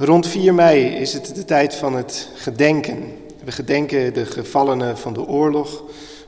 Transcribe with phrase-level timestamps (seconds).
[0.00, 3.16] Rond 4 mei is het de tijd van het gedenken.
[3.44, 5.82] We gedenken de gevallenen van de oorlog,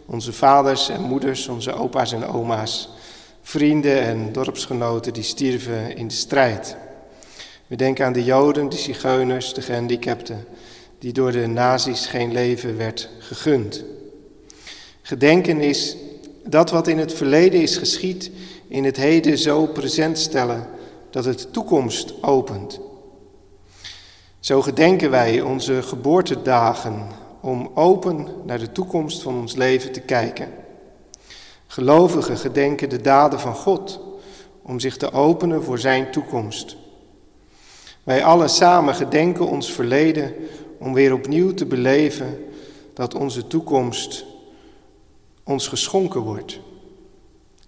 [0.06, 2.88] onze vaders en moeders, onze opa's en oma's,
[3.42, 6.76] vrienden en dorpsgenoten die stierven in de strijd.
[7.66, 10.44] We denken aan de Joden, de Zigeuners, de gehandicapten,
[10.98, 13.84] die door de nazi's geen leven werd gegund.
[15.02, 15.96] Gedenken is
[16.44, 18.30] dat wat in het verleden is geschied,
[18.68, 20.66] in het heden zo present stellen
[21.10, 22.80] dat het toekomst opent.
[24.40, 27.06] Zo gedenken wij onze geboortedagen
[27.40, 30.48] om open naar de toekomst van ons leven te kijken.
[31.66, 34.00] Gelovigen gedenken de daden van God
[34.62, 36.76] om zich te openen voor Zijn toekomst.
[38.02, 40.34] Wij allen samen gedenken ons verleden
[40.78, 42.44] om weer opnieuw te beleven
[42.94, 44.24] dat onze toekomst
[45.44, 46.60] ons geschonken wordt.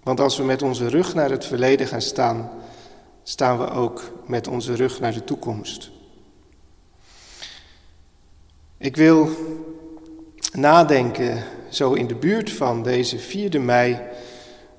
[0.03, 2.51] Want als we met onze rug naar het verleden gaan staan,
[3.23, 5.91] staan we ook met onze rug naar de toekomst.
[8.83, 9.29] Ik wil
[10.53, 13.99] nadenken, zo in de buurt van deze 4 mei,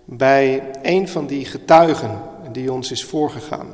[0.06, 3.68] bij een van die getuigen die ons is voorgegaan.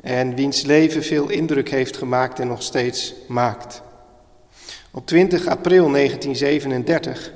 [0.00, 3.82] En wiens leven veel indruk heeft gemaakt en nog steeds maakt.
[4.90, 7.32] Op 20 april 1937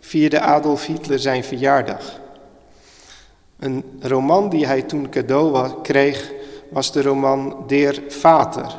[0.00, 2.20] vierde Adolf Hitler zijn verjaardag.
[3.58, 6.32] Een roman die hij toen cadeau kreeg
[6.70, 8.76] was de roman Der Vater,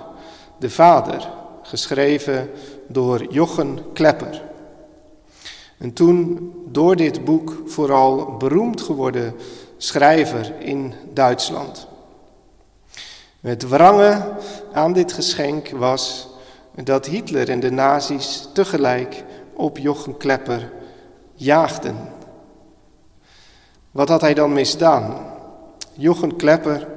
[0.60, 2.50] de vader, geschreven
[2.88, 4.42] door Jochen Klepper.
[5.78, 9.36] En toen door dit boek vooral beroemd geworden
[9.78, 11.88] schrijver in Duitsland.
[13.42, 14.34] Het wrange
[14.74, 16.28] aan dit geschenk was
[16.84, 19.24] dat Hitler en de nazi's tegelijk
[19.54, 20.72] op Jochen Klepper
[21.34, 21.98] jaagden.
[23.92, 25.16] Wat had hij dan misdaan?
[25.94, 26.88] Jochen Klepper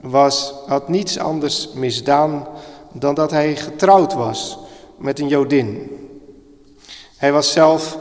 [0.00, 2.46] was, had niets anders misdaan
[2.92, 4.58] dan dat hij getrouwd was
[4.96, 5.98] met een Jodin.
[7.16, 7.98] Hij was zelf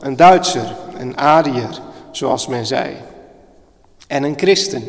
[0.00, 2.96] een Duitser, een Ariër, zoals men zei,
[4.06, 4.84] en een christen.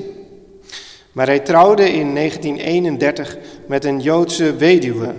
[1.11, 3.37] Maar hij trouwde in 1931
[3.67, 5.13] met een Joodse weduwe,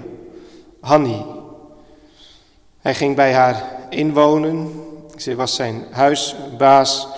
[0.80, 1.24] Hanni.
[2.80, 4.72] Hij ging bij haar inwonen,
[5.16, 7.08] ze was zijn huisbaas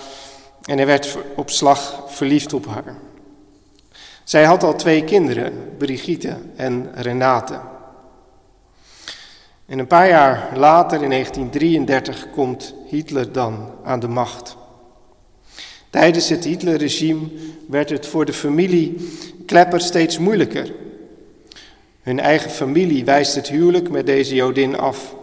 [0.64, 3.03] en hij werd op slag verliefd op haar.
[4.24, 7.60] Zij had al twee kinderen, Brigitte en Renate.
[9.66, 14.56] En een paar jaar later, in 1933, komt Hitler dan aan de macht.
[15.90, 17.28] Tijdens het Hitlerregime
[17.68, 19.10] werd het voor de familie
[19.46, 20.72] Klepper steeds moeilijker.
[22.02, 25.14] Hun eigen familie wijst het huwelijk met deze Jodin af.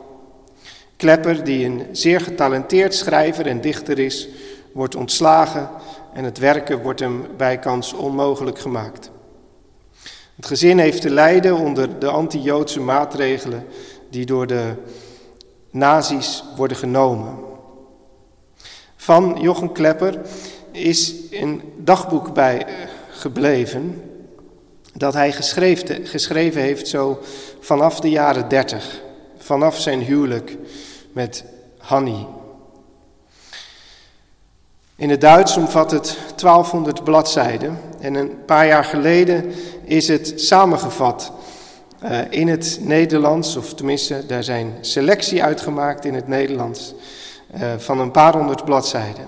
[0.98, 4.28] Klepper, die een zeer getalenteerd schrijver en dichter is,
[4.72, 5.70] wordt ontslagen
[6.14, 9.12] en het werken wordt hem bijkans onmogelijk gemaakt.
[10.36, 13.66] Het gezin heeft te lijden onder de anti-Joodse maatregelen
[14.10, 14.74] die door de
[15.70, 17.36] nazi's worden genomen.
[18.96, 20.22] Van Jochen Klepper
[20.72, 22.74] is een dagboek bij eh,
[23.10, 24.02] gebleven
[24.94, 25.32] dat hij
[26.04, 27.20] geschreven, heeft zo
[27.60, 29.02] vanaf de jaren dertig,
[29.38, 30.58] vanaf zijn huwelijk
[31.12, 31.46] met
[31.78, 32.26] Hanni.
[35.02, 39.54] In het Duits omvat het 1200 bladzijden en een paar jaar geleden
[39.84, 41.32] is het samengevat
[42.04, 46.94] uh, in het Nederlands, of tenminste daar zijn selectie uitgemaakt in het Nederlands
[47.56, 49.26] uh, van een paar honderd bladzijden.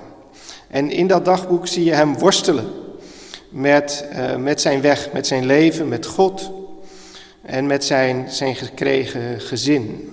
[0.67, 2.72] En in dat dagboek zie je hem worstelen
[3.50, 6.51] met, uh, met zijn weg, met zijn leven, met God
[7.41, 10.12] en met zijn, zijn gekregen gezin.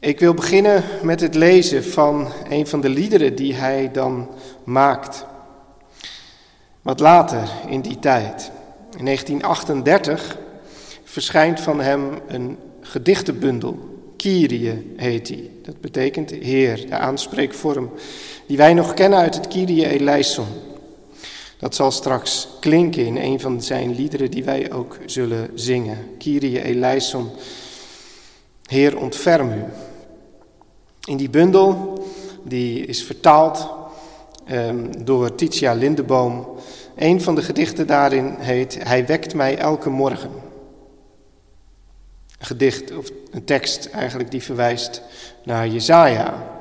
[0.00, 4.28] Ik wil beginnen met het lezen van een van de liederen die hij dan
[4.64, 5.26] maakt.
[6.82, 8.50] Wat later in die tijd.
[8.96, 10.38] In 1938
[11.04, 13.78] verschijnt van hem een gedichtenbundel.
[14.16, 15.60] Kyrie heet die.
[15.62, 17.90] Dat betekent Heer, de aanspreekvorm
[18.46, 20.46] die wij nog kennen uit het Kyrie eleison.
[21.58, 25.98] Dat zal straks klinken in een van zijn liederen die wij ook zullen zingen.
[26.18, 27.30] Kyrie eleison,
[28.66, 29.64] Heer ontferm u.
[31.08, 32.04] In die bundel,
[32.42, 33.68] die is vertaald
[34.50, 36.48] um, door Titia Lindeboom,
[36.96, 40.30] een van de gedichten daarin heet Hij wekt mij elke morgen.
[42.38, 45.02] Een gedicht of een tekst eigenlijk die verwijst
[45.44, 46.60] naar Jezaja,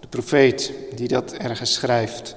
[0.00, 2.36] de profeet die dat ergens schrijft.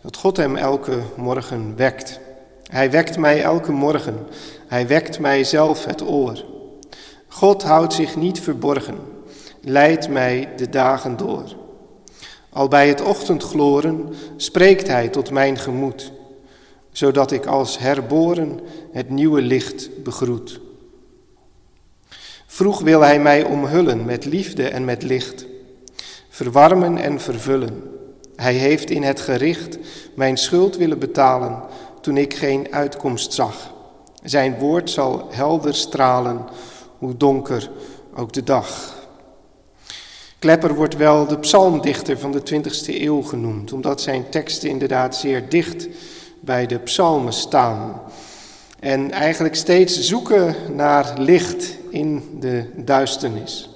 [0.00, 2.20] Dat God hem elke morgen wekt.
[2.62, 4.18] Hij wekt mij elke morgen.
[4.66, 6.44] Hij wekt mij zelf het oor.
[7.28, 9.13] God houdt zich niet verborgen,
[9.64, 11.56] leidt mij de dagen door.
[12.50, 16.12] Al bij het ochtendgloren spreekt hij tot mijn gemoed.
[16.92, 18.60] zodat ik als herboren
[18.92, 20.60] het nieuwe licht begroet.
[22.46, 25.46] Vroeg wil hij mij omhullen met liefde en met licht,
[26.28, 27.82] verwarmen en vervullen.
[28.36, 29.78] Hij heeft in het gericht
[30.14, 31.62] mijn schuld willen betalen
[32.00, 33.72] toen ik geen uitkomst zag.
[34.22, 36.44] Zijn woord zal helder stralen,
[36.98, 37.70] hoe donker
[38.14, 38.93] ook de dag.
[40.44, 45.48] Klepper wordt wel de psalmdichter van de 20e eeuw genoemd, omdat zijn teksten inderdaad zeer
[45.48, 45.88] dicht
[46.40, 48.00] bij de psalmen staan.
[48.80, 53.70] En eigenlijk steeds zoeken naar licht in de duisternis.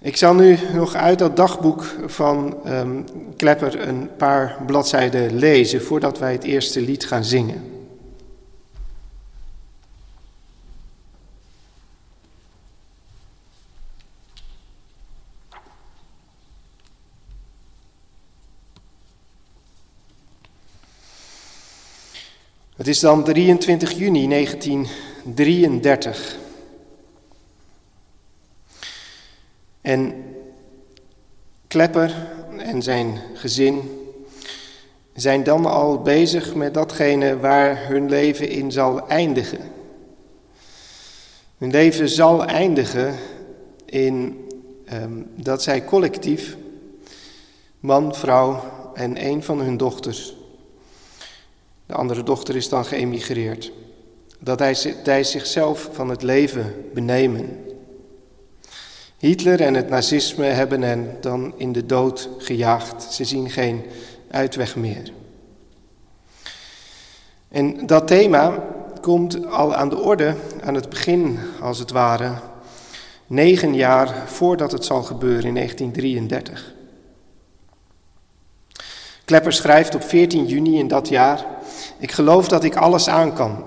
[0.00, 3.04] Ik zal nu nog uit dat dagboek van um,
[3.36, 7.79] Klepper een paar bladzijden lezen voordat wij het eerste lied gaan zingen.
[22.80, 26.38] Het is dan 23 juni 1933.
[29.80, 30.24] En
[31.66, 32.28] Klepper
[32.58, 33.80] en zijn gezin
[35.14, 39.60] zijn dan al bezig met datgene waar hun leven in zal eindigen.
[41.58, 43.14] Hun leven zal eindigen
[43.84, 44.46] in
[44.92, 46.56] um, dat zij collectief,
[47.80, 48.62] man, vrouw
[48.94, 50.38] en een van hun dochters,
[51.90, 53.72] de andere dochter is dan geëmigreerd.
[54.38, 57.64] Dat hij, hij zichzelf van het leven benemen.
[59.18, 63.02] Hitler en het nazisme hebben hen dan in de dood gejaagd.
[63.02, 63.84] Ze zien geen
[64.30, 65.12] uitweg meer.
[67.48, 68.64] En dat thema
[69.00, 72.32] komt al aan de orde aan het begin, als het ware,
[73.26, 76.74] negen jaar voordat het zal gebeuren in 1933.
[79.24, 81.46] Klepper schrijft op 14 juni in dat jaar:
[82.00, 83.64] Ik geloof dat ik alles aan kan.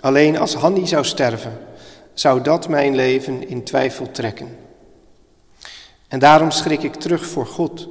[0.00, 1.58] Alleen als Hanni zou sterven,
[2.14, 4.56] zou dat mijn leven in twijfel trekken.
[6.08, 7.88] En daarom schrik ik terug voor God,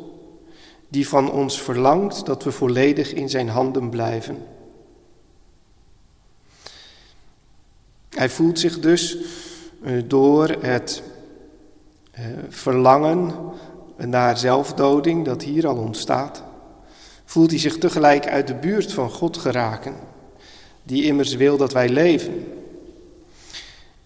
[0.87, 4.45] die van ons verlangt dat we volledig in zijn handen blijven.
[8.09, 9.17] Hij voelt zich dus
[9.83, 11.03] eh, door het
[12.11, 13.33] eh, verlangen
[13.97, 16.43] naar zelfdoding dat hier al ontstaat,
[17.27, 19.95] voelt hij zich tegelijk uit de buurt van God geraken,
[20.83, 22.47] die immers wil dat wij leven.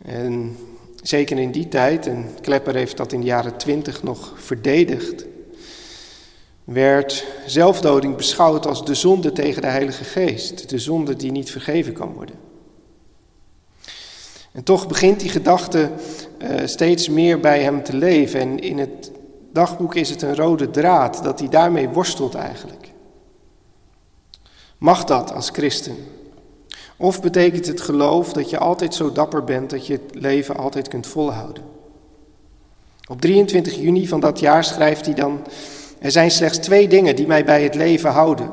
[0.06, 0.58] En
[1.02, 5.26] zeker in die tijd, en Klepper heeft dat in de jaren twintig nog verdedigd,
[6.64, 11.94] werd zelfdoding beschouwd als de zonde tegen de Heilige Geest, de zonde die niet vergeven
[11.94, 12.36] kan worden.
[14.52, 15.90] En toch begint die gedachte
[16.42, 18.40] uh, steeds meer bij hem te leven.
[18.40, 19.12] En in het
[19.54, 22.91] dagboek is het een rode draad dat hij daarmee worstelt eigenlijk.
[24.82, 25.96] Mag dat als christen?
[26.98, 30.88] Of betekent het geloof dat je altijd zo dapper bent dat je het leven altijd
[30.88, 31.64] kunt volhouden?
[33.08, 35.40] Op 23 juni van dat jaar schrijft hij dan:
[36.00, 38.52] Er zijn slechts twee dingen die mij bij het leven houden.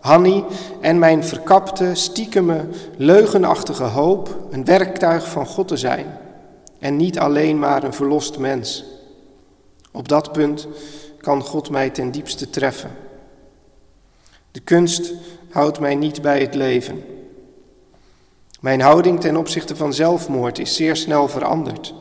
[0.00, 0.44] Hanni
[0.80, 2.64] en mijn verkapte, stiekeme,
[2.96, 6.06] leugenachtige hoop een werktuig van God te zijn
[6.78, 8.84] en niet alleen maar een verlost mens.
[9.92, 10.66] Op dat punt
[11.18, 12.90] kan God mij ten diepste treffen.
[14.54, 15.12] De kunst
[15.54, 17.04] houdt mij niet bij het leven.
[18.60, 21.94] Mijn houding ten opzichte van zelfmoord is zeer snel veranderd.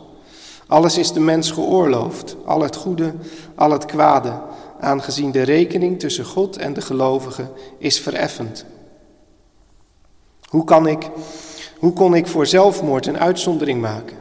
[0.68, 3.14] Alles is de mens geoorloofd, al het goede,
[3.56, 4.42] al het kwade,
[4.80, 8.66] aangezien de rekening tussen God en de gelovigen is vereffend.
[10.50, 11.10] Hoe, kan ik,
[11.80, 14.18] hoe kon ik voor zelfmoord een uitzondering maken?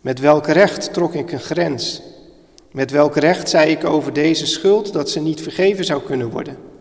[0.00, 2.02] Met welk recht trok ik een grens?
[2.72, 6.75] Met welk recht zei ik over deze schuld dat ze niet vergeven zou kunnen worden?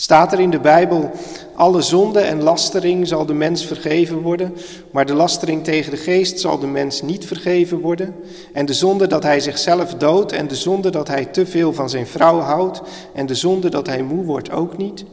[0.00, 1.10] Staat er in de Bijbel,
[1.54, 4.56] alle zonde en lastering zal de mens vergeven worden,
[4.90, 8.14] maar de lastering tegen de geest zal de mens niet vergeven worden.
[8.52, 11.90] En de zonde dat hij zichzelf doodt en de zonde dat hij te veel van
[11.90, 12.82] zijn vrouw houdt
[13.14, 15.04] en de zonde dat hij moe wordt ook niet?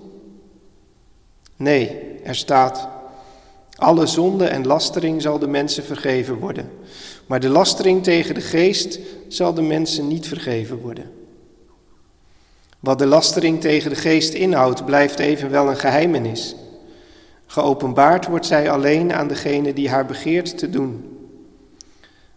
[1.56, 2.88] Nee, er staat,
[3.76, 6.70] alle zonde en lastering zal de mensen vergeven worden,
[7.26, 11.17] maar de lastering tegen de geest zal de mensen niet vergeven worden.
[12.80, 16.56] Wat de lastering tegen de geest inhoudt, blijft evenwel een geheimenis.
[17.46, 21.18] Geopenbaard wordt zij alleen aan degene die haar begeert te doen.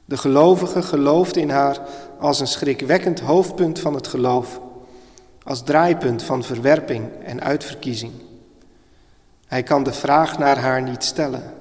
[0.04, 1.80] De gelovige gelooft in haar
[2.18, 4.61] als een schrikwekkend hoofdpunt van het geloof,
[5.42, 8.12] als draaipunt van verwerping en uitverkiezing.
[9.47, 11.54] Hij kan de vraag naar haar niet stellen.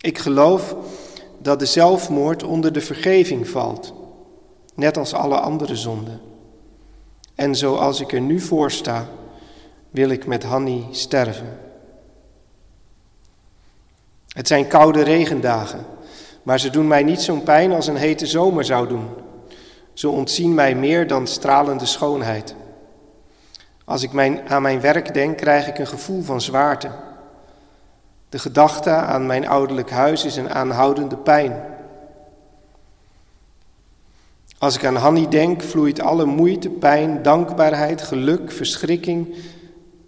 [0.00, 0.76] Ik geloof
[1.38, 3.94] dat de zelfmoord onder de vergeving valt,
[4.74, 6.27] net als alle andere zonden.
[7.38, 9.06] En zoals ik er nu voor sta,
[9.90, 11.58] wil ik met Hanni sterven.
[14.28, 15.86] Het zijn koude regendagen,
[16.42, 19.08] maar ze doen mij niet zo'n pijn als een hete zomer zou doen.
[19.92, 22.54] Ze ontzien mij meer dan stralende schoonheid.
[23.84, 26.90] Als ik mijn, aan mijn werk denk, krijg ik een gevoel van zwaarte.
[28.28, 31.62] De gedachte aan mijn ouderlijk huis is een aanhoudende pijn.
[34.58, 39.34] Als ik aan Hanni denk, vloeit alle moeite, pijn, dankbaarheid, geluk, verschrikking,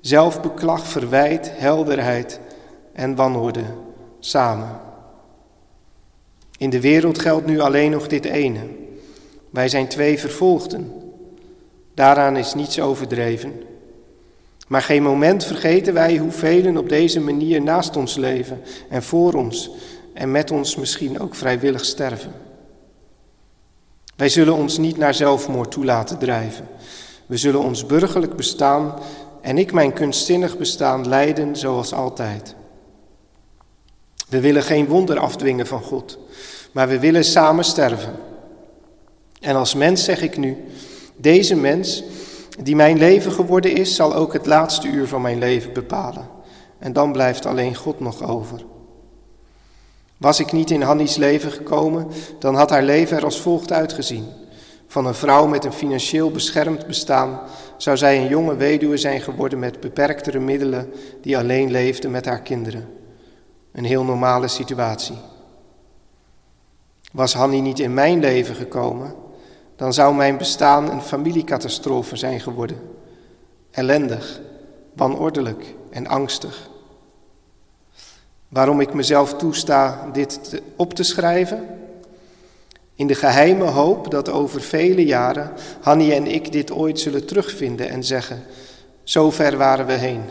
[0.01, 2.41] zelfbeklag, verwijt, helderheid
[2.93, 3.63] en wanorde
[4.21, 4.81] samen.
[6.59, 8.61] In de wereld geldt nu alleen nog dit ene.
[9.51, 10.93] Wij zijn twee vervolgden.
[11.95, 13.53] Daaraan is niets overdreven.
[14.69, 19.33] Maar geen moment vergeten wij hoe velen op deze manier naast ons leven en voor
[19.33, 19.71] ons
[20.15, 22.33] en met ons misschien ook vrijwillig sterven.
[24.21, 26.69] Wij zullen ons niet naar zelfmoord toe laten drijven.
[27.27, 28.95] We zullen ons burgerlijk bestaan
[29.41, 32.55] en ik mijn kunstzinnig bestaan leiden zoals altijd.
[34.29, 36.19] We willen geen wonder afdwingen van God,
[36.73, 38.17] maar we willen samen sterven.
[39.41, 40.57] En als mens zeg ik nu,
[41.17, 42.03] deze mens
[42.63, 46.29] die mijn leven geworden is, zal ook het laatste uur van mijn leven bepalen.
[46.79, 48.65] En dan blijft alleen God nog over.
[50.21, 52.09] Was ik niet in Hannies leven gekomen,
[52.39, 54.27] dan had haar leven er als volgt uitgezien.
[54.87, 57.41] Van een vrouw met een financieel beschermd bestaan
[57.77, 62.41] zou zij een jonge weduwe zijn geworden met beperktere middelen die alleen leefde met haar
[62.41, 62.89] kinderen.
[63.73, 65.17] Een heel normale situatie.
[67.13, 69.15] Was Hanni niet in mijn leven gekomen,
[69.77, 72.81] dan zou mijn bestaan een familiecatastrofe zijn geworden.
[73.71, 74.41] Ellendig,
[74.95, 76.70] wanordelijk en angstig.
[78.51, 81.67] Waarom ik mezelf toesta dit op te schrijven?
[82.95, 87.89] In de geheime hoop dat over vele jaren Hanni en ik dit ooit zullen terugvinden
[87.89, 88.43] en zeggen:
[89.03, 90.23] Zo ver waren we heen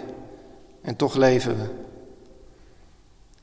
[0.82, 1.66] en toch leven we.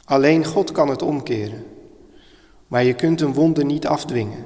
[0.05, 1.65] Alleen God kan het omkeren,
[2.67, 4.45] maar je kunt een wonder niet afdwingen.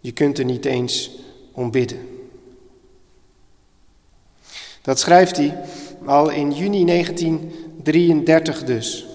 [0.00, 1.18] Je kunt er niet eens
[1.52, 2.08] om bidden.
[4.82, 5.58] Dat schrijft hij
[6.04, 9.06] al in juni 1933 dus.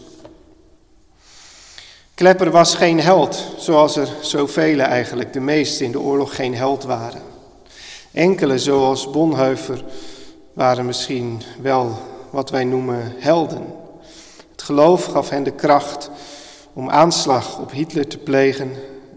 [2.22, 6.84] Klepper was geen held, zoals er zoveel eigenlijk, de meesten in de oorlog geen held
[6.84, 7.22] waren.
[8.12, 9.84] Enkele, zoals Bonhoeffer,
[10.54, 12.00] waren misschien wel
[12.30, 13.66] wat wij noemen helden.
[14.52, 16.10] Het geloof gaf hen de kracht
[16.74, 18.72] om aanslag op Hitler te plegen,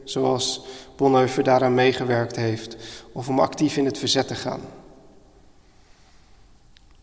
[0.05, 0.65] zoals
[0.97, 2.77] Bonhoeffer daaraan meegewerkt heeft,
[3.13, 4.61] of om actief in het verzet te gaan.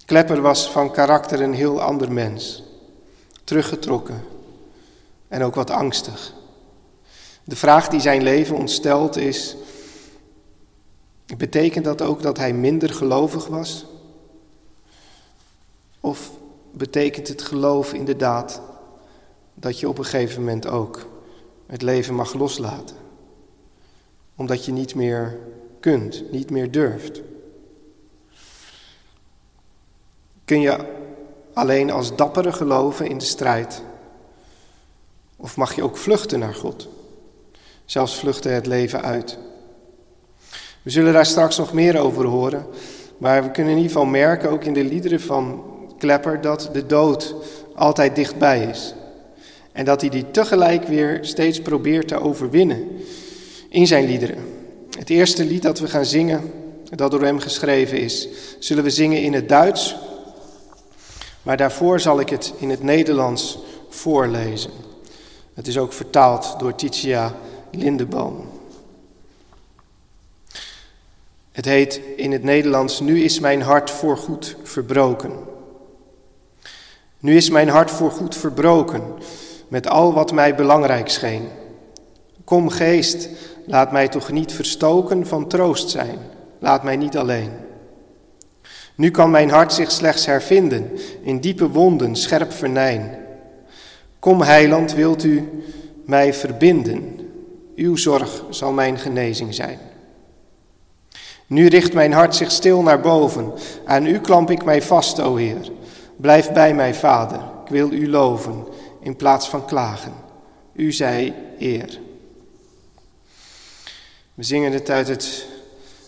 [0.05, 2.63] Klepper was van karakter een heel ander mens,
[3.43, 4.39] teruggetrokken
[5.31, 6.33] en ook wat angstig.
[7.43, 9.55] De vraag die zijn leven ontstelt is:
[11.37, 13.85] betekent dat ook dat hij minder gelovig was?
[15.99, 16.31] Of
[16.71, 18.61] betekent het geloof inderdaad
[19.53, 21.07] dat je op een gegeven moment ook
[21.67, 22.95] het leven mag loslaten?
[24.35, 25.39] Omdat je niet meer
[25.79, 27.21] kunt, niet meer durft.
[30.45, 30.85] Kun je
[31.53, 33.83] alleen als dappere geloven in de strijd?
[35.41, 36.87] Of mag je ook vluchten naar God?
[37.85, 39.37] Zelfs vluchten het leven uit.
[40.81, 42.65] We zullen daar straks nog meer over horen,
[43.17, 45.63] maar we kunnen in ieder geval merken, ook in de liederen van
[45.97, 47.35] Klepper, dat de dood
[47.75, 48.93] altijd dichtbij is.
[49.71, 52.87] En dat hij die tegelijk weer steeds probeert te overwinnen
[53.69, 54.37] in zijn liederen.
[54.97, 56.51] Het eerste lied dat we gaan zingen,
[56.95, 58.27] dat door hem geschreven is,
[58.59, 59.95] zullen we zingen in het Duits,
[61.41, 64.71] maar daarvoor zal ik het in het Nederlands voorlezen.
[65.53, 67.33] Het is ook vertaald door Titia
[67.71, 68.49] Lindeboom.
[71.51, 75.31] Het heet in het Nederlands: Nu is mijn hart voorgoed verbroken.
[77.19, 79.03] Nu is mijn hart voorgoed verbroken
[79.67, 81.47] met al wat mij belangrijk scheen.
[82.43, 83.29] Kom geest,
[83.65, 86.17] laat mij toch niet verstoken van troost zijn.
[86.59, 87.51] Laat mij niet alleen.
[88.95, 93.20] Nu kan mijn hart zich slechts hervinden in diepe wonden, scherp vernijn.
[94.21, 95.63] Kom, heiland, wilt u
[96.05, 97.19] mij verbinden?
[97.75, 99.79] Uw zorg zal mijn genezing zijn.
[101.47, 103.53] Nu richt mijn hart zich stil naar boven.
[103.85, 105.71] Aan u klamp ik mij vast, o Heer.
[106.15, 107.39] Blijf bij mij, Vader.
[107.63, 108.65] Ik wil u loven
[108.99, 110.13] in plaats van klagen.
[110.73, 111.99] U zij eer.
[114.33, 115.47] We zingen het uit het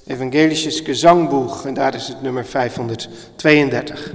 [0.08, 4.14] Evangelische Gezangboeg en daar is het nummer 532.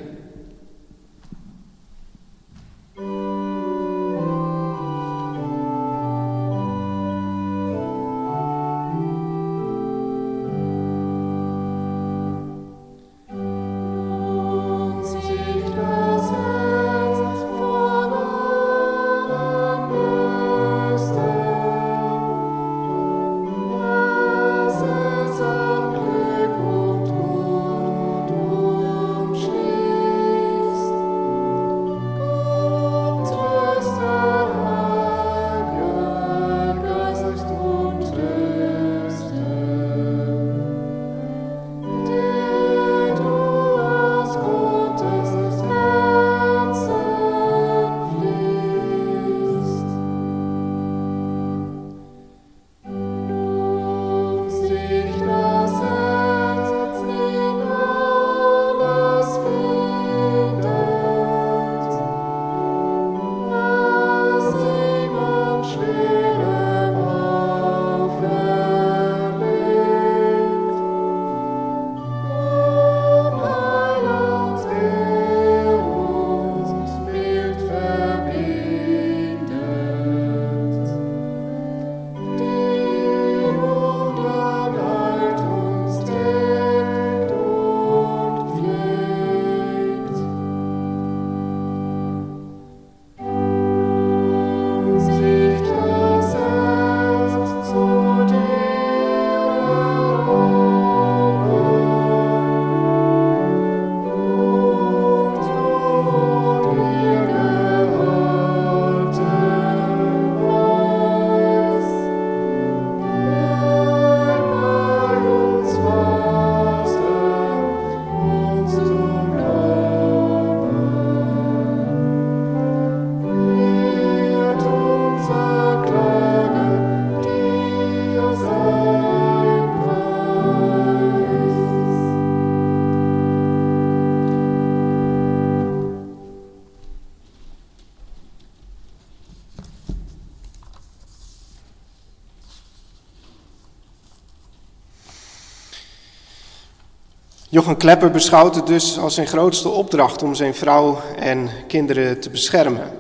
[147.58, 152.30] Jochen Klepper beschouwt het dus als zijn grootste opdracht om zijn vrouw en kinderen te
[152.30, 152.90] beschermen.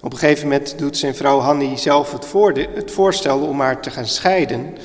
[0.00, 2.26] Op een gegeven moment doet zijn vrouw Hanni zelf het,
[2.74, 4.76] het voorstel om haar te gaan scheiden.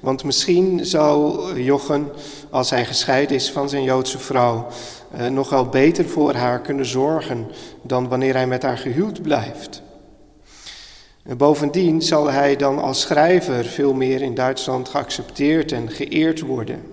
[0.00, 2.12] Want misschien zou Jochen,
[2.50, 4.66] als hij gescheiden is van zijn Joodse vrouw,
[5.10, 7.50] eh, nog wel beter voor haar kunnen zorgen
[7.82, 9.82] dan wanneer hij met haar gehuwd blijft.
[11.36, 16.91] bovendien zal hij dan als schrijver veel meer in Duitsland geaccepteerd en geëerd worden.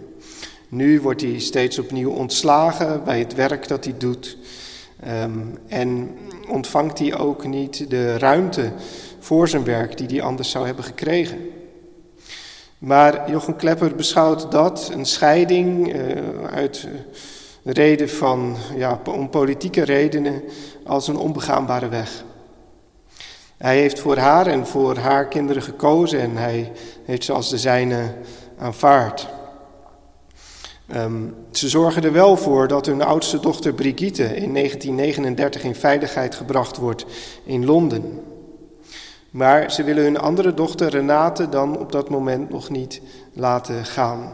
[0.69, 4.37] Nu wordt hij steeds opnieuw ontslagen bij het werk dat hij doet.
[4.99, 6.17] Ehm, en
[6.49, 8.71] ontvangt hij ook niet de ruimte
[9.19, 11.37] voor zijn werk die hij anders zou hebben gekregen.
[12.77, 16.01] Maar Jochem Klepper beschouwt dat, een scheiding uh,
[16.53, 16.87] uit
[17.63, 20.43] reden van, ja, om politieke redenen,
[20.85, 22.23] als een onbegaanbare weg.
[23.57, 26.71] Hij heeft voor haar en voor haar kinderen gekozen en hij
[27.05, 28.13] heeft ze als de zijne
[28.57, 29.27] aanvaard.
[30.95, 36.35] Um, ze zorgen er wel voor dat hun oudste dochter Brigitte in 1939 in veiligheid
[36.35, 37.05] gebracht wordt
[37.43, 38.23] in Londen.
[39.31, 43.01] Maar ze willen hun andere dochter Renate dan op dat moment nog niet
[43.33, 44.33] laten gaan.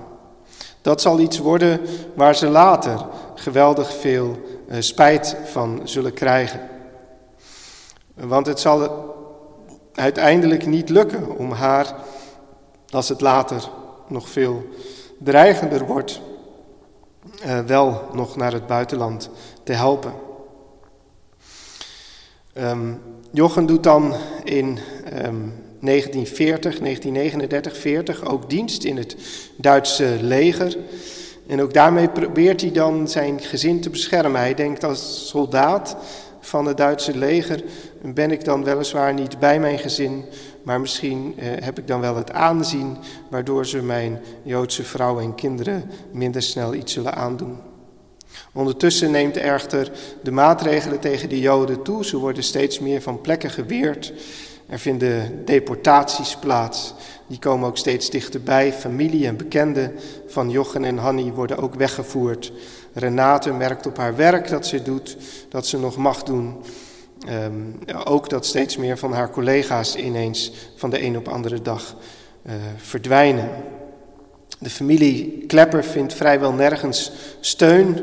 [0.82, 1.80] Dat zal iets worden
[2.14, 4.36] waar ze later geweldig veel
[4.70, 6.60] uh, spijt van zullen krijgen.
[8.14, 8.90] Want het zal
[9.94, 11.96] uiteindelijk niet lukken om haar,
[12.90, 13.70] als het later
[14.08, 14.64] nog veel
[15.18, 16.22] dreigender wordt,
[17.46, 19.30] uh, wel nog naar het buitenland
[19.64, 20.14] te helpen.
[22.58, 24.66] Um, Jochen doet dan in
[25.26, 29.16] um, 1940, 1939, 40 ook dienst in het
[29.58, 30.78] Duitse leger.
[31.48, 34.40] En ook daarmee probeert hij dan zijn gezin te beschermen.
[34.40, 35.98] Hij denkt als soldaat
[36.40, 37.64] van het Duitse leger
[38.02, 40.26] ben ik dan weliswaar niet bij mijn gezin,
[40.66, 42.98] maar misschien eh, heb ik dan wel het aanzien
[43.30, 47.58] waardoor ze mijn Joodse vrouw en kinderen minder snel iets zullen aandoen.
[48.54, 49.92] Ondertussen neemt echter
[50.24, 52.06] de maatregelen tegen de Joden toe.
[52.06, 54.14] Ze worden steeds meer van plekken geweerd.
[54.70, 56.94] Er vinden deportaties plaats.
[57.28, 58.74] Die komen ook steeds dichterbij.
[58.74, 59.94] Familie en bekenden
[60.28, 62.52] van Jochen en Hanni worden ook weggevoerd.
[62.94, 65.18] Renate merkt op haar werk dat ze doet,
[65.50, 66.56] dat ze nog mag doen.
[67.30, 71.96] Um, ook dat steeds meer van haar collega's ineens van de een op andere dag
[72.48, 73.50] uh, verdwijnen.
[74.60, 78.00] De familie Klepper vindt vrijwel nergens steun.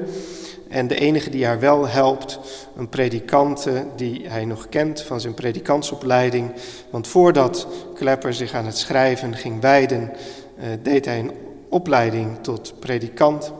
[0.69, 2.39] En de enige die haar wel helpt,
[2.77, 6.53] een predikant die hij nog kent van zijn predikantsopleiding.
[6.91, 10.13] Want voordat Klepper zich aan het schrijven ging wijden,
[10.59, 11.33] uh, deed hij een
[11.69, 13.53] opleiding tot predikant.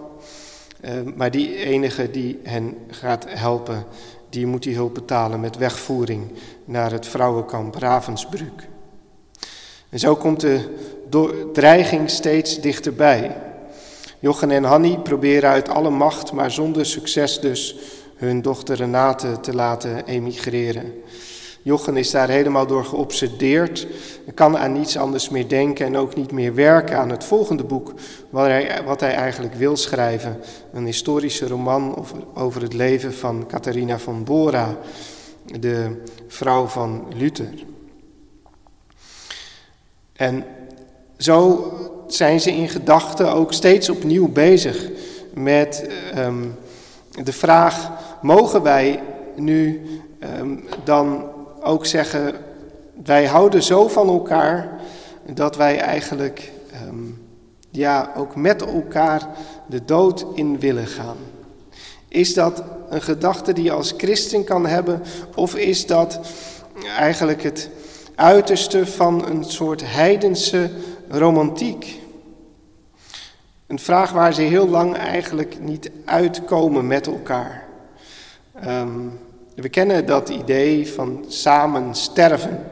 [0.85, 3.85] Uh, maar die enige die hen gaat helpen,
[4.33, 6.33] die moet die hulp betalen met wegvoering
[6.65, 8.69] naar het vrouwenkamp Ravensbrück.
[9.89, 13.37] En zo komt de dreiging steeds dichterbij.
[14.19, 17.77] Jochen en Hanni proberen uit alle macht, maar zonder succes dus,
[18.17, 20.93] hun dochter Renate te laten emigreren.
[21.63, 23.87] Jochen is daar helemaal door geobsedeerd,
[24.35, 27.93] kan aan niets anders meer denken en ook niet meer werken aan het volgende boek,
[28.31, 30.41] wat hij, wat hij eigenlijk wil schrijven.
[30.73, 34.77] Een historische roman over, over het leven van Catharina van Bora,
[35.59, 37.65] de vrouw van Luther.
[40.13, 40.45] En
[41.17, 41.73] zo
[42.07, 44.89] zijn ze in gedachten ook steeds opnieuw bezig
[45.35, 46.55] met um,
[47.23, 47.91] de vraag:
[48.23, 49.03] mogen wij
[49.37, 49.87] nu
[50.41, 51.32] um, dan
[51.63, 52.35] ook zeggen,
[53.05, 54.81] wij houden zo van elkaar
[55.35, 56.53] dat wij eigenlijk
[56.87, 57.27] um,
[57.71, 59.29] ja, ook met elkaar
[59.67, 61.17] de dood in willen gaan?
[62.09, 65.03] Is dat een gedachte die je als christen kan hebben
[65.35, 66.21] of is dat
[66.99, 67.71] eigenlijk het
[68.15, 70.71] uiterste van een soort heidense
[71.09, 72.01] romantiek?
[73.67, 77.65] Een vraag waar ze heel lang eigenlijk niet uitkomen met elkaar.
[78.67, 79.19] Um,
[79.55, 82.65] we kennen dat idee van samen sterven.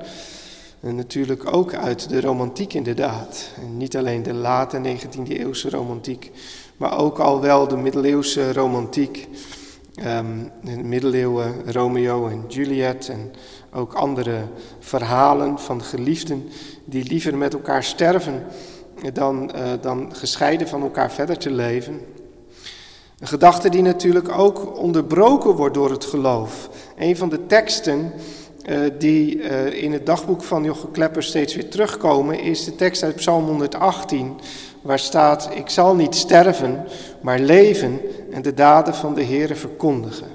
[0.80, 3.50] En natuurlijk ook uit de romantiek inderdaad.
[3.62, 6.30] En niet alleen de late 19e eeuwse romantiek,
[6.76, 9.28] maar ook al wel de middeleeuwse romantiek.
[10.06, 13.32] Um, de middeleeuwen Romeo en Juliet en
[13.72, 14.38] ook andere
[14.78, 16.48] verhalen van geliefden
[16.84, 18.42] die liever met elkaar sterven
[19.12, 22.00] dan, uh, dan gescheiden van elkaar verder te leven.
[23.20, 26.68] Een gedachte die natuurlijk ook onderbroken wordt door het geloof.
[26.98, 28.12] Een van de teksten
[28.66, 33.02] uh, die uh, in het dagboek van Jochem Klepper steeds weer terugkomen, is de tekst
[33.02, 34.40] uit Psalm 118,
[34.82, 36.86] waar staat: Ik zal niet sterven,
[37.20, 40.28] maar leven en de daden van de Heere verkondigen.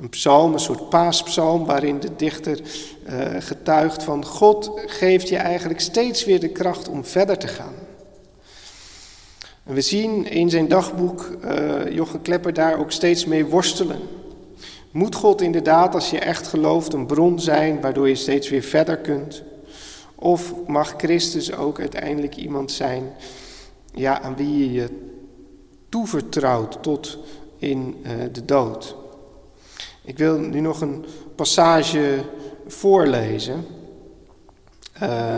[0.00, 5.80] Een psalm, een soort paaspsalm, waarin de dichter uh, getuigt van God geeft je eigenlijk
[5.80, 7.83] steeds weer de kracht om verder te gaan.
[9.64, 14.00] En we zien in zijn dagboek uh, Jochen Klepper daar ook steeds mee worstelen.
[14.90, 18.96] Moet God inderdaad, als je echt gelooft, een bron zijn waardoor je steeds weer verder
[18.96, 19.42] kunt?
[20.14, 23.12] Of mag Christus ook uiteindelijk iemand zijn
[23.94, 24.88] ja, aan wie je je
[25.88, 27.18] toevertrouwt tot
[27.58, 28.96] in uh, de dood?
[30.04, 32.24] Ik wil nu nog een passage
[32.66, 33.64] voorlezen,
[35.02, 35.36] uh,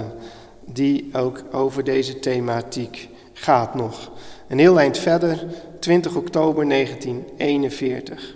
[0.65, 3.09] die ook over deze thematiek
[3.39, 4.11] gaat nog.
[4.49, 5.47] Een heel eind verder,
[5.81, 8.35] 20 oktober 1941.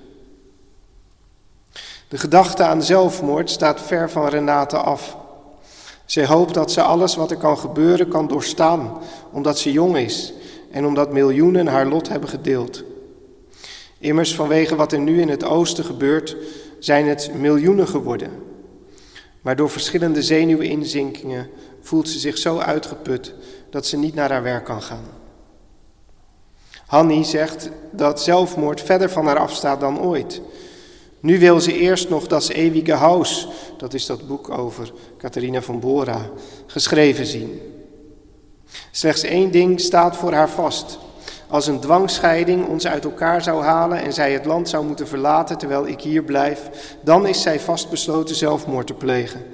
[2.08, 5.16] De gedachte aan zelfmoord staat ver van Renate af.
[6.04, 8.98] Zij hoopt dat ze alles wat er kan gebeuren kan doorstaan,
[9.32, 10.32] omdat ze jong is
[10.70, 12.82] en omdat miljoenen haar lot hebben gedeeld.
[13.98, 16.36] Immers vanwege wat er nu in het oosten gebeurt,
[16.78, 18.30] zijn het miljoenen geworden.
[19.40, 23.34] Maar door verschillende zenuwinzinkingen voelt ze zich zo uitgeput
[23.70, 25.04] dat ze niet naar haar werk kan gaan.
[26.86, 30.40] Hanni zegt dat zelfmoord verder van haar afstaat dan ooit.
[31.20, 35.80] Nu wil ze eerst nog dat eeuwige huis, dat is dat boek over Catharina van
[35.80, 36.30] Bora,
[36.66, 37.60] geschreven zien.
[38.90, 40.98] Slechts één ding staat voor haar vast.
[41.48, 45.58] Als een dwangscheiding ons uit elkaar zou halen en zij het land zou moeten verlaten
[45.58, 46.70] terwijl ik hier blijf,
[47.02, 49.44] dan is zij vastbesloten zelfmoord te plegen,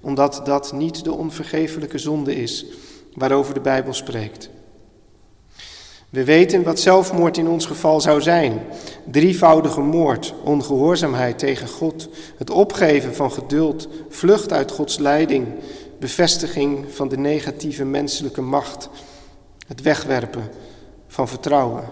[0.00, 2.66] omdat dat niet de onvergeeflijke zonde is
[3.14, 4.50] waarover de Bijbel spreekt.
[6.10, 8.60] We weten wat zelfmoord in ons geval zou zijn.
[9.10, 15.46] Drievoudige moord, ongehoorzaamheid tegen God, het opgeven van geduld, vlucht uit Gods leiding,
[15.98, 18.88] bevestiging van de negatieve menselijke macht,
[19.66, 20.50] het wegwerpen
[21.06, 21.84] van vertrouwen.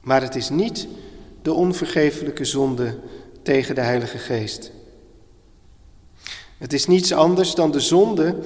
[0.00, 0.88] Maar het is niet
[1.42, 2.98] de onvergeeflijke zonde
[3.42, 4.70] tegen de Heilige Geest.
[6.58, 8.36] Het is niets anders dan de zonde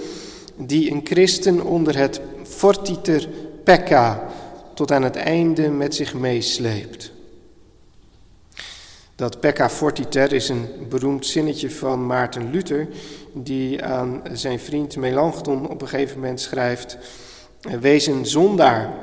[0.56, 3.28] die een christen onder het fortiter
[3.64, 4.28] pekka
[4.74, 7.12] tot aan het einde met zich meesleept.
[9.14, 12.88] Dat pekka fortiter is een beroemd zinnetje van Maarten Luther,
[13.32, 16.98] die aan zijn vriend Melanchthon op een gegeven moment schrijft:
[17.80, 18.94] Wees een zondaar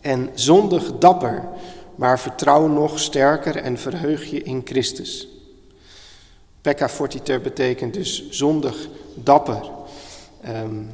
[0.00, 1.48] en zondig dapper,
[1.94, 5.31] maar vertrouw nog sterker en verheug je in Christus.
[6.62, 9.70] Pekka fortiter betekent dus zondig dapper.
[10.48, 10.90] Um,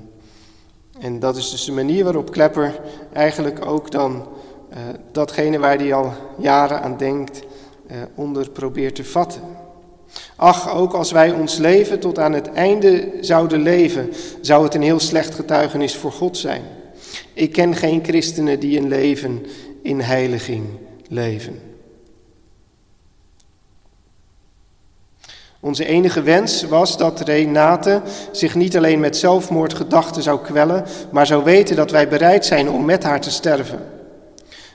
[1.00, 2.80] en dat is dus de manier waarop Klepper
[3.12, 4.28] eigenlijk ook dan
[4.70, 4.76] uh,
[5.12, 7.42] datgene waar hij al jaren aan denkt,
[7.90, 9.42] uh, onder probeert te vatten.
[10.36, 14.82] Ach, ook als wij ons leven tot aan het einde zouden leven, zou het een
[14.82, 16.62] heel slecht getuigenis voor God zijn.
[17.32, 19.46] Ik ken geen christenen die een leven
[19.82, 20.66] in heiliging
[21.08, 21.67] leven.
[25.60, 31.44] Onze enige wens was dat Renate zich niet alleen met zelfmoordgedachten zou kwellen, maar zou
[31.44, 33.78] weten dat wij bereid zijn om met haar te sterven.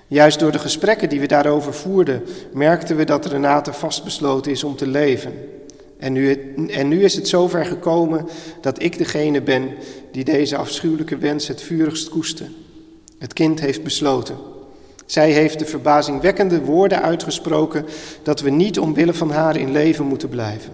[0.07, 4.75] Juist door de gesprekken die we daarover voerden, merkten we dat Renate vastbesloten is om
[4.75, 5.33] te leven.
[5.99, 8.27] En nu, en nu is het zover gekomen
[8.61, 9.69] dat ik degene ben
[10.11, 12.45] die deze afschuwelijke wens het vurigst koeste.
[13.17, 14.52] Het kind heeft besloten.
[15.05, 17.85] Zij heeft de verbazingwekkende woorden uitgesproken
[18.23, 20.73] dat we niet omwille van haar in leven moeten blijven.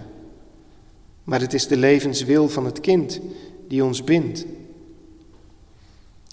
[1.24, 3.20] Maar het is de levenswil van het kind
[3.68, 4.46] die ons bindt.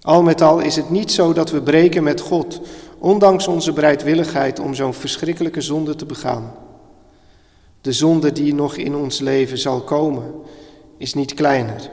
[0.01, 2.61] Al met al is het niet zo dat we breken met God,
[2.97, 6.53] ondanks onze bereidwilligheid om zo'n verschrikkelijke zonde te begaan.
[7.81, 10.33] De zonde die nog in ons leven zal komen,
[10.97, 11.89] is niet kleiner.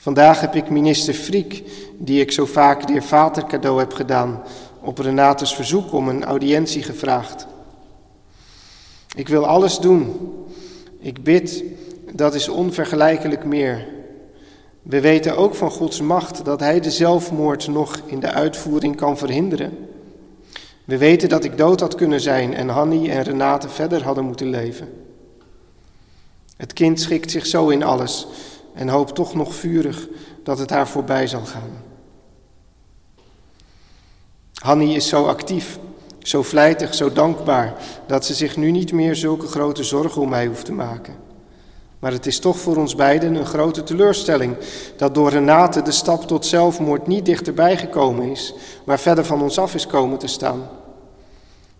[0.00, 1.62] Vandaag heb ik minister Friek,
[1.98, 4.42] die ik zo vaak de Vater cadeau heb gedaan,
[4.82, 7.46] op Renates verzoek om een audiëntie gevraagd.
[9.16, 10.16] Ik wil alles doen.
[10.98, 11.64] Ik bid,
[12.12, 13.86] dat is onvergelijkelijk meer.
[14.82, 19.18] We weten ook van Gods macht dat Hij de zelfmoord nog in de uitvoering kan
[19.18, 19.78] verhinderen.
[20.84, 24.50] We weten dat ik dood had kunnen zijn en Hanni en Renate verder hadden moeten
[24.50, 24.88] leven.
[26.56, 28.26] Het kind schikt zich zo in alles
[28.74, 30.08] en hoopt toch nog vurig
[30.42, 31.82] dat het haar voorbij zal gaan.
[34.54, 35.78] Hanni is zo actief,
[36.18, 37.74] zo vlijtig, zo dankbaar,
[38.06, 41.14] dat ze zich nu niet meer zulke grote zorgen om mij hoeft te maken.
[41.98, 44.56] Maar het is toch voor ons beiden een grote teleurstelling
[44.96, 48.54] dat door Renate de stap tot zelfmoord niet dichterbij gekomen is,
[48.84, 50.68] maar verder van ons af is komen te staan.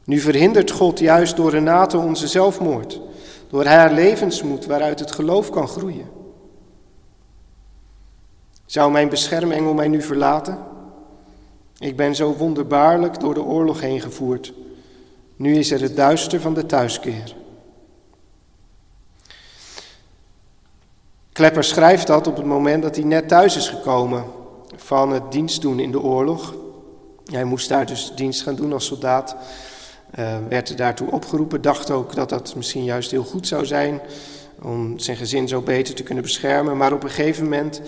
[0.05, 3.01] Nu verhindert God juist door Renate onze zelfmoord,
[3.49, 6.20] door haar levensmoed waaruit het geloof kan groeien.
[8.71, 10.59] Zou mijn beschermengel mij nu verlaten?
[11.79, 14.53] Ik ben zo wonderbaarlijk door de oorlog heen gevoerd.
[15.37, 17.35] Nu is er het duister van de thuiskeer.
[21.33, 24.25] Klepper schrijft dat op het moment dat hij net thuis is gekomen
[24.77, 26.55] van het dienst doen in de oorlog.
[27.25, 29.37] Hij moest daar dus dienst gaan doen als soldaat.
[30.19, 34.01] Uh, werd daartoe opgeroepen, dacht ook dat dat misschien juist heel goed zou zijn
[34.63, 36.77] om zijn gezin zo beter te kunnen beschermen.
[36.77, 37.81] Maar op een gegeven moment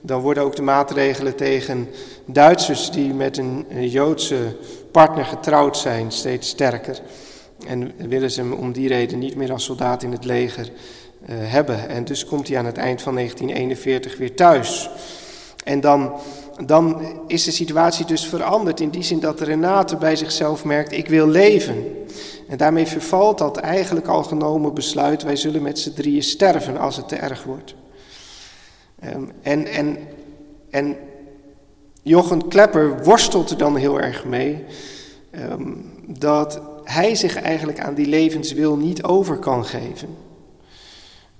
[0.00, 1.88] dan worden ook de maatregelen tegen
[2.24, 4.56] Duitsers die met een, Joodse
[4.90, 7.00] partner getrouwd zijn steeds sterker.
[7.66, 10.70] En willen ze hem om die reden niet meer als soldaat in het leger uh,
[11.28, 11.88] hebben.
[11.88, 14.90] En dus komt hij aan het eind van 1941 weer thuis.
[15.64, 16.12] En dan,
[16.66, 21.08] dan is de situatie dus veranderd in die zin dat Renate bij zichzelf merkt, ik
[21.08, 21.84] wil leven.
[22.48, 26.96] En daarmee vervalt dat eigenlijk al genomen besluit, wij zullen met z'n drieën sterven als
[26.96, 27.74] het te erg wordt.
[28.98, 29.98] Ehm, en, en,
[30.70, 30.96] en
[32.02, 34.64] Jochen Klepper worstelt er dan heel erg mee
[35.30, 35.72] ehm,
[36.06, 40.08] dat hij zich eigenlijk aan die levenswil niet over kan geven.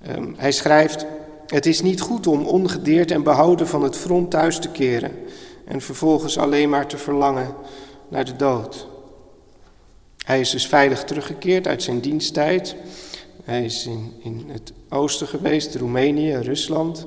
[0.02, 1.06] Ehm, hij schrijft,
[1.46, 5.12] het is niet goed om ongedeerd en behouden van het front thuis te keren
[5.64, 7.54] en vervolgens alleen maar te verlangen
[8.08, 8.86] naar de dood.
[10.24, 12.76] Hij is dus veilig teruggekeerd uit zijn diensttijd.
[13.44, 17.06] Hij is in, in het oosten geweest, Roemenië, Rusland.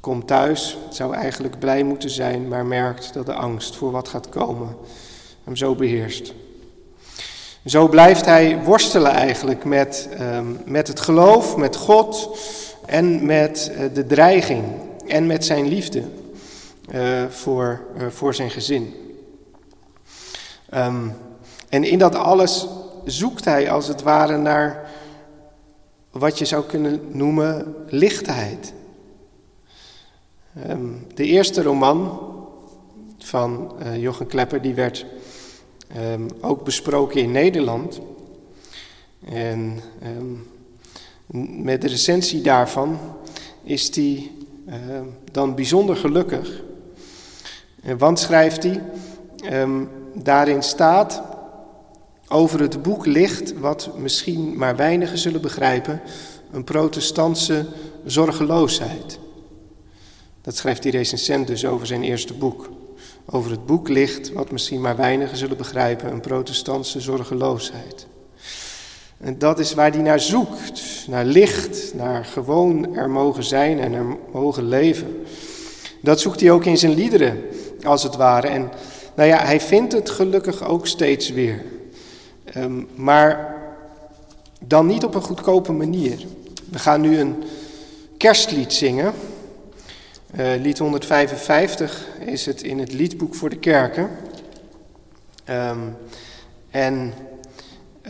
[0.00, 4.28] Komt thuis, zou eigenlijk blij moeten zijn, maar merkt dat de angst voor wat gaat
[4.28, 4.76] komen
[5.44, 6.32] hem zo beheerst.
[7.64, 12.38] Zo blijft hij worstelen eigenlijk met, um, met het geloof, met God
[12.86, 14.64] en met uh, de dreiging
[15.06, 16.02] en met zijn liefde
[16.94, 18.94] uh, voor, uh, voor zijn gezin.
[20.74, 21.16] Um,
[21.68, 22.66] en in dat alles
[23.04, 24.90] zoekt hij als het ware naar
[26.10, 28.72] wat je zou kunnen noemen lichtheid.
[30.66, 32.20] Ehm, de eerste roman
[33.18, 35.06] van uh, Jochen Klepper, die werd
[35.96, 38.00] um, ook besproken in Nederland.
[39.24, 39.80] En
[40.18, 40.46] um,
[41.62, 42.98] met de recensie daarvan
[43.62, 44.30] is hij
[45.32, 46.62] dan bijzonder gelukkig.
[47.98, 48.82] Want schrijft hij,
[50.14, 51.22] daarin staat
[52.28, 56.00] over het boek ligt, wat misschien maar weinigen zullen begrijpen,
[56.52, 57.66] een protestantse
[58.04, 59.18] zorgeloosheid.
[60.42, 62.70] Dat schrijft die recensent dus over zijn eerste boek.
[63.24, 68.06] Over het boek ligt, wat misschien maar weinigen zullen begrijpen, een protestantse zorgeloosheid.
[69.18, 73.92] En dat is waar hij naar zoekt, naar licht, naar gewoon er mogen zijn en
[73.92, 75.24] er mogen leven.
[76.02, 77.40] Dat zoekt hij ook in zijn liederen,
[77.82, 78.46] als het ware.
[78.46, 78.70] En
[79.14, 81.64] nou ja, hij vindt het gelukkig ook steeds weer.
[82.56, 83.56] Um, maar
[84.60, 86.24] dan niet op een goedkope manier.
[86.70, 87.42] We gaan nu een
[88.16, 89.12] kerstlied zingen.
[90.38, 94.10] Uh, lied 155 is het in het liedboek voor de kerken.
[95.48, 95.96] Um,
[96.70, 97.14] en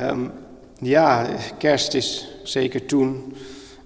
[0.00, 0.33] um,
[0.80, 1.26] ja,
[1.59, 3.35] kerst is zeker toen,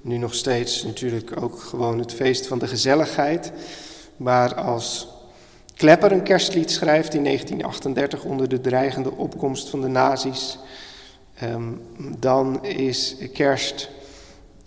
[0.00, 3.52] nu nog steeds natuurlijk ook gewoon het feest van de gezelligheid.
[4.16, 5.08] Maar als
[5.74, 10.58] Klepper een kerstlied schrijft in 1938 onder de dreigende opkomst van de nazi's,
[11.42, 11.80] um,
[12.18, 13.88] dan is kerst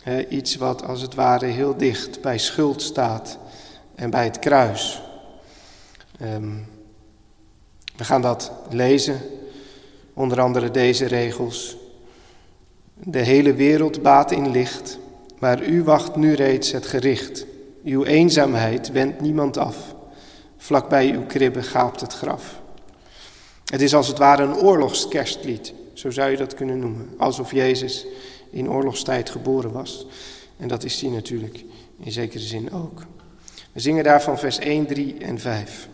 [0.07, 3.37] uh, iets wat als het ware heel dicht bij schuld staat
[3.97, 5.01] en bij het kruis.
[6.21, 6.65] Um,
[7.95, 9.21] we gaan dat lezen,
[10.13, 11.77] onder andere deze regels.
[12.93, 14.99] De hele wereld baat in licht,
[15.39, 17.45] maar u wacht nu reeds het gericht.
[17.83, 19.77] Uw eenzaamheid wendt niemand af.
[20.57, 22.61] Vlakbij uw kribbe gaapt het graf.
[23.65, 27.09] Het is als het ware een oorlogskerstlied, zo zou je dat kunnen noemen.
[27.17, 28.05] Alsof Jezus
[28.49, 30.07] in oorlogstijd geboren was.
[30.57, 31.63] En dat is hij natuurlijk
[31.99, 33.05] in zekere zin ook.
[33.77, 35.87] We zingen daarvan vers 1, 3 en 5.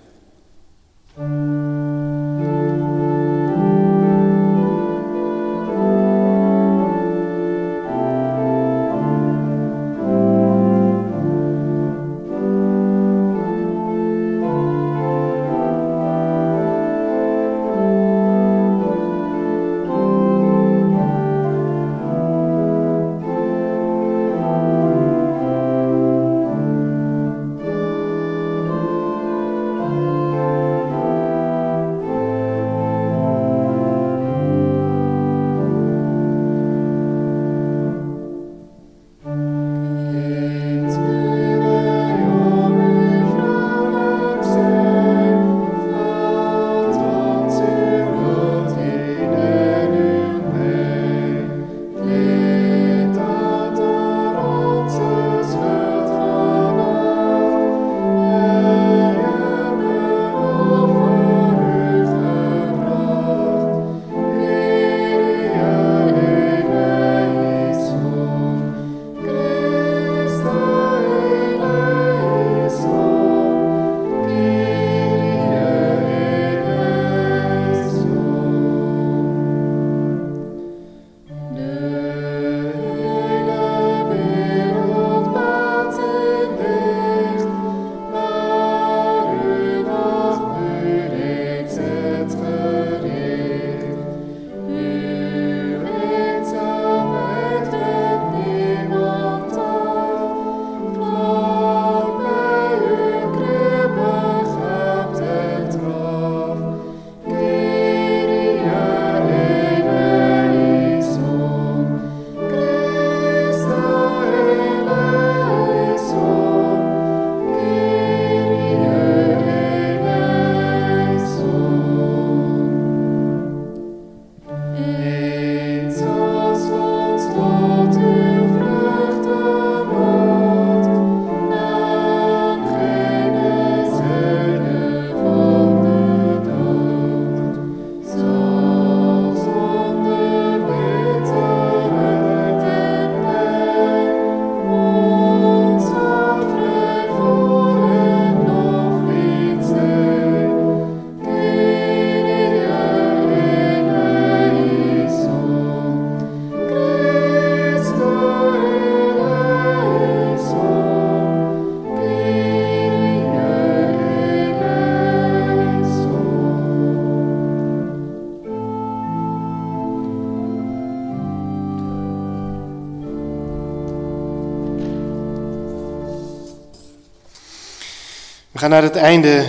[178.63, 179.45] Gaan naar het einde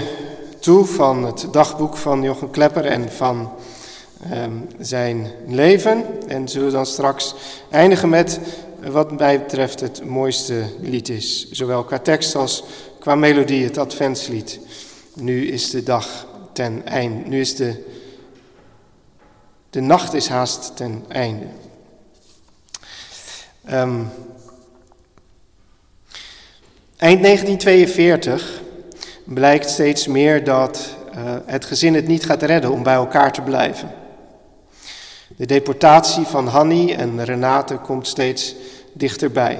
[0.59, 3.53] toe van het dagboek van Jochen Klepper en van
[4.31, 6.05] ehm, zijn leven.
[6.29, 7.35] En zullen dan straks
[7.71, 8.41] eindigen met
[8.81, 11.51] wat mij betreft het mooiste lied is.
[11.51, 12.65] Zowel qua tekst als
[12.99, 14.61] qua melodie, het adventslied.
[15.15, 17.29] Nu is de dag ten einde.
[17.29, 17.85] Nu is de,
[19.71, 21.47] de nacht is haast ten einde.
[23.65, 24.03] Ehm,
[26.97, 28.63] eind 1942
[29.25, 33.43] blijkt steeds meer dat uh, het gezin het niet gaat redden om bij elkaar te
[33.43, 33.91] blijven.
[35.37, 38.55] De deportatie van Hanny en Renate komt steeds
[38.93, 39.59] dichterbij.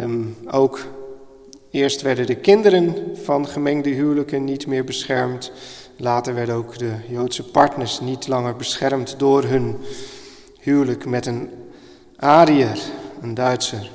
[0.00, 0.86] Um, ook
[1.70, 5.52] eerst werden de kinderen van gemengde huwelijken niet meer beschermd.
[5.96, 9.76] Later werden ook de Joodse partners niet langer beschermd door hun
[10.60, 11.50] huwelijk met een
[12.16, 12.78] Ariër,
[13.22, 13.90] een Duitser.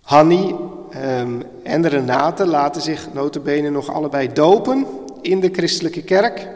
[0.00, 0.54] Hanny
[0.96, 4.86] um, en Renate laten zich notabene nog allebei dopen
[5.20, 6.48] in de christelijke kerk,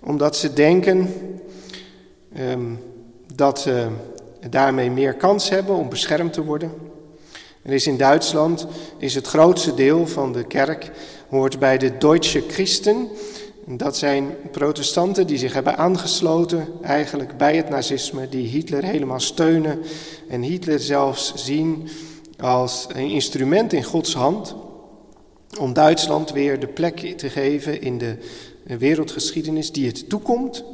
[0.00, 1.14] omdat ze denken
[2.38, 2.78] um,
[3.34, 3.86] dat ze
[4.50, 6.72] daarmee meer kans hebben om beschermd te worden.
[7.62, 8.66] Er is in Duitsland
[8.98, 10.90] is het grootste deel van de kerk
[11.28, 13.08] hoort bij de Deutsche Christen.
[13.66, 19.78] Dat zijn protestanten die zich hebben aangesloten eigenlijk bij het nazisme, die Hitler helemaal steunen
[20.28, 21.88] en Hitler zelfs zien
[22.44, 24.54] als een instrument in Gods hand
[25.58, 28.16] om Duitsland weer de plek te geven in de
[28.78, 30.64] wereldgeschiedenis die het toekomt.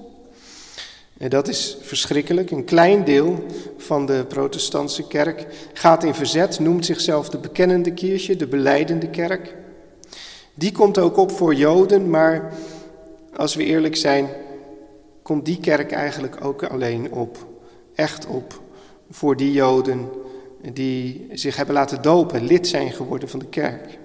[1.18, 2.50] En dat is verschrikkelijk.
[2.50, 3.44] Een klein deel
[3.76, 9.56] van de protestantse kerk gaat in verzet, noemt zichzelf de bekennende kirche, de beleidende kerk.
[10.54, 12.52] Die komt ook op voor Joden, maar
[13.36, 14.28] als we eerlijk zijn,
[15.22, 17.46] komt die kerk eigenlijk ook alleen op,
[17.94, 18.60] echt op,
[19.10, 20.08] voor die Joden
[20.72, 23.98] die zich hebben laten dopen, lid zijn geworden van de kerk.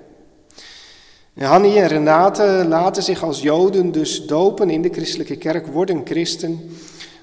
[1.37, 6.59] Hanni en Renate laten zich als Joden dus dopen in de christelijke kerk, worden christen.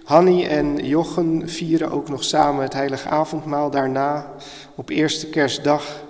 [0.04, 4.32] Hanni en Jochen vieren ook nog samen het heilige avondmaal daarna,
[4.74, 6.04] op eerste kerstdag.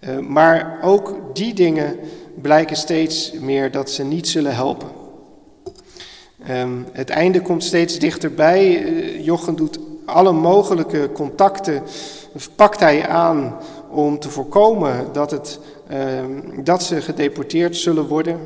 [0.00, 1.98] Eh, maar ook die dingen
[2.42, 4.88] blijken steeds meer dat ze niet zullen helpen.
[6.46, 8.82] Ehm, het einde komt steeds dichterbij.
[8.82, 11.82] Uh, Jochen doet alle mogelijke contacten
[12.56, 13.56] pakt hij aan
[13.88, 18.40] om te voorkomen dat, het, ehm, dat ze gedeporteerd zullen worden.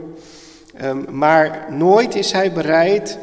[0.74, 3.18] Ehm, maar nooit is hij bereid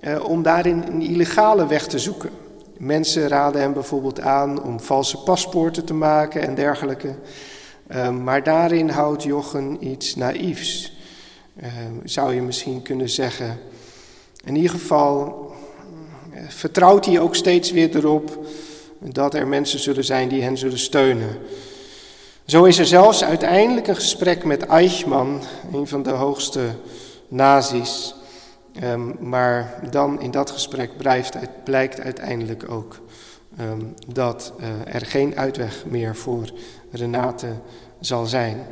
[0.00, 2.30] uh, om daarin een illegale weg te zoeken.
[2.76, 7.14] Mensen raden hem bijvoorbeeld aan om valse paspoorten te maken en dergelijke.
[7.96, 10.92] Um, maar daarin houdt Jochen iets naïefs,
[12.04, 13.58] zou je misschien kunnen zeggen.
[14.44, 15.47] In ieder geval
[16.48, 18.46] vertrouwt hij ook steeds weer erop
[19.00, 21.38] dat er mensen zullen zijn die hen zullen steunen.
[22.44, 25.40] Zo is er zelfs uiteindelijk een gesprek met Eichmann,
[25.72, 26.60] een van de hoogste
[27.28, 28.14] nazi's.
[28.82, 30.90] Um, maar dan in dat gesprek
[31.64, 33.00] blijkt uiteindelijk ook
[33.60, 36.50] um, dat uh, er geen uitweg meer voor
[36.90, 37.48] Renate
[38.00, 38.66] zal zijn.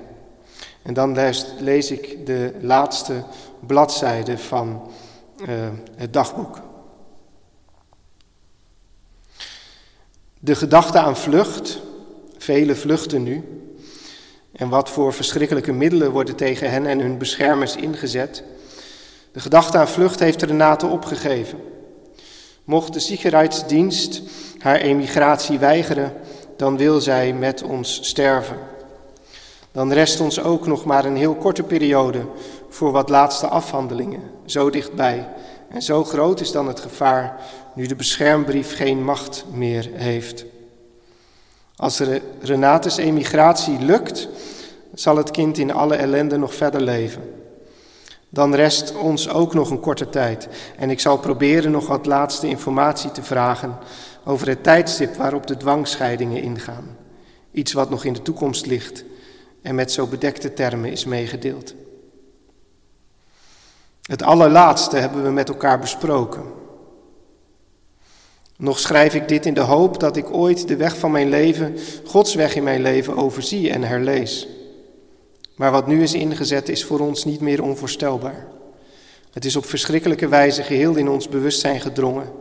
[0.83, 3.23] En dan lees, lees ik de laatste
[3.67, 4.91] bladzijde van
[5.41, 5.49] uh,
[5.97, 6.61] het dagboek.
[10.47, 11.81] De gedachte aan vlucht,
[12.39, 13.45] vele vluchten nu,
[14.53, 18.43] en wat voor verschrikkelijke middelen worden tegen hen en hun beschermers ingezet.
[19.33, 21.59] De gedachte aan vlucht heeft Renate opgegeven.
[22.65, 24.23] Mocht de Sicherheidsdienst
[24.59, 26.13] haar emigratie weigeren,
[26.57, 28.59] dan wil zij met ons sterven.
[29.73, 32.27] Dan rest ons ook nog maar een heel korte periode
[32.69, 35.29] voor wat laatste afhandelingen, zo dichtbij.
[35.69, 37.41] En zo groot is dan het gevaar
[37.77, 40.45] nu de beschermbrief geen macht meer heeft.
[41.77, 42.03] Als
[42.41, 44.29] Renates emigratie lukt,
[44.95, 47.23] zal het kind in alle ellende nog verder leven.
[48.29, 52.49] Dan rest ons ook nog een korte tijd en ik zal proberen nog wat laatste
[52.49, 53.79] informatie te vragen
[54.25, 56.97] over het tijdstip waarop de dwangscheidingen ingaan.
[57.53, 59.05] Iets wat nog in de toekomst ligt
[59.63, 61.75] en met zo bedekte termen is meegedeeld.
[64.03, 66.56] Het allerlaatste hebben we met elkaar besproken.
[68.59, 71.77] Nog schrijf ik dit in de hoop dat ik ooit de weg van mijn leven,
[72.05, 74.49] Gods weg in mijn leven, overzie en herlees.
[75.57, 78.47] Maar wat nu is ingezet is voor ons niet meer onvoorstelbaar.
[79.33, 82.33] Het is op verschrikkelijke wijze geheel in ons bewustzijn gedrongen.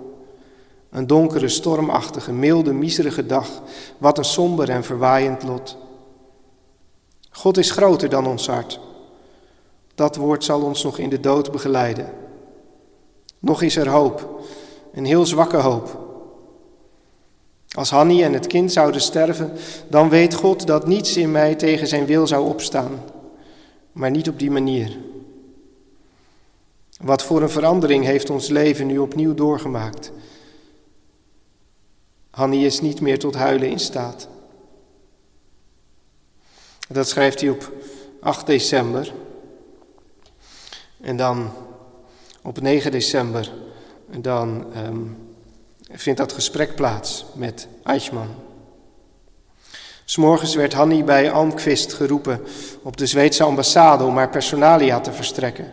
[0.89, 3.61] Een donkere, stormachtige, milde, miserige dag.
[3.97, 5.77] Wat een somber en verwaaiend lot.
[7.29, 8.79] God is groter dan ons hart.
[9.95, 12.13] Dat woord zal ons nog in de dood begeleiden.
[13.39, 14.41] Nog is er hoop,
[14.93, 16.04] een heel zwakke hoop.
[17.75, 19.51] Als Hanni en het kind zouden sterven,
[19.87, 23.03] dan weet God dat niets in mij tegen zijn wil zou opstaan.
[23.91, 24.97] Maar niet op die manier.
[27.01, 30.11] Wat voor een verandering heeft ons leven nu opnieuw doorgemaakt.
[32.29, 34.27] Hanni is niet meer tot huilen in staat.
[36.87, 37.71] Dat schrijft hij op
[38.19, 39.13] 8 december.
[41.01, 41.51] En dan
[42.41, 43.51] op 9 december,
[44.19, 45.24] dan um,
[45.95, 48.29] vindt dat gesprek plaats met Eichmann.
[50.05, 52.41] S'morgens werd Hanni bij Almqvist geroepen
[52.83, 55.71] op de Zweedse ambassade om haar personalia te verstrekken.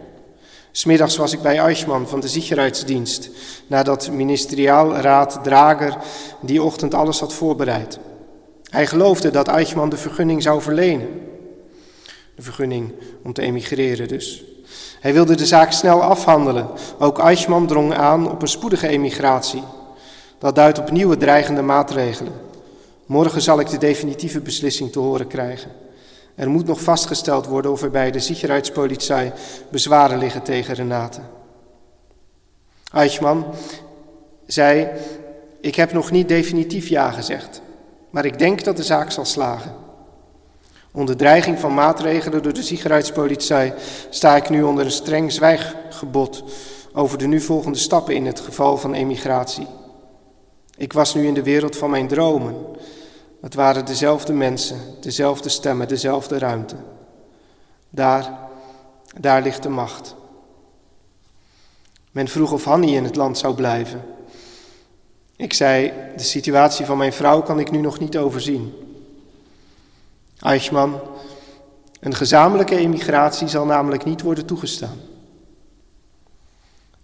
[0.72, 3.30] Smiddags was ik bij Eichmann van de Sicherheidsdienst,
[3.66, 5.96] nadat ministeriaalraad Drager
[6.40, 7.98] die ochtend alles had voorbereid.
[8.70, 11.08] Hij geloofde dat Eichmann de vergunning zou verlenen.
[12.34, 12.92] De vergunning
[13.22, 14.44] om te emigreren dus.
[15.00, 16.68] Hij wilde de zaak snel afhandelen.
[16.98, 19.62] Ook Eichmann drong aan op een spoedige emigratie.
[20.42, 22.32] Dat duidt op nieuwe dreigende maatregelen.
[23.06, 25.70] Morgen zal ik de definitieve beslissing te horen krijgen.
[26.34, 29.32] Er moet nog vastgesteld worden of er bij de Sicherheidspolizei
[29.70, 31.20] bezwaren liggen tegen Renate.
[32.92, 33.44] Eichmann
[34.46, 34.88] zei:
[35.60, 37.62] Ik heb nog niet definitief ja gezegd,
[38.10, 39.74] maar ik denk dat de zaak zal slagen.
[40.92, 43.72] Onder dreiging van maatregelen door de Sicherheidspolizei
[44.10, 46.44] sta ik nu onder een streng zwijggebod
[46.92, 49.66] over de nu volgende stappen in het geval van emigratie.
[50.82, 52.56] Ik was nu in de wereld van mijn dromen.
[53.40, 56.76] Het waren dezelfde mensen, dezelfde stemmen, dezelfde ruimte.
[57.90, 58.38] Daar,
[59.20, 60.14] daar ligt de macht.
[62.10, 64.04] Men vroeg of Hanni in het land zou blijven.
[65.36, 68.74] Ik zei, de situatie van mijn vrouw kan ik nu nog niet overzien.
[70.40, 71.00] Eichmann,
[72.00, 75.00] een gezamenlijke emigratie zal namelijk niet worden toegestaan.